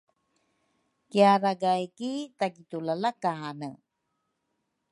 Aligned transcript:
Kiaragay 1.09 1.83
ki 1.97 2.11
takitulalakane 2.37 3.69